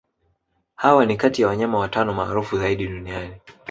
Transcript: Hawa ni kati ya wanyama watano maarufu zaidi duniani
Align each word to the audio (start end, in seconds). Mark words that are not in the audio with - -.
Hawa 0.75 1.05
ni 1.05 1.17
kati 1.17 1.41
ya 1.41 1.47
wanyama 1.47 1.77
watano 1.79 2.13
maarufu 2.13 2.57
zaidi 2.57 2.87
duniani 2.87 3.39